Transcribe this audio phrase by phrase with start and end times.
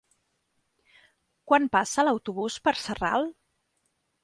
[1.51, 3.31] Quan passa l'autobús per Sarral?